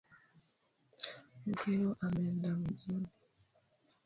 [1.45, 3.07] Mkeo ameenda mjini